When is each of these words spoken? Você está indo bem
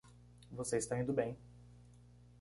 Você 0.51 0.77
está 0.79 0.97
indo 0.99 1.13
bem 1.13 1.37